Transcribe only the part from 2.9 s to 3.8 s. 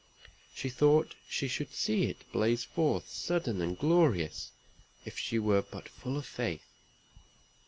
sudden and